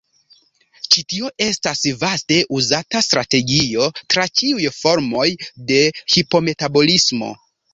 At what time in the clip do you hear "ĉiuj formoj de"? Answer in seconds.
4.41-5.79